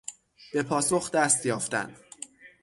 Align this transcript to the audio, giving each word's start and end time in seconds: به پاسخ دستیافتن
به 0.53 0.63
پاسخ 0.63 1.11
دستیافتن 1.11 1.95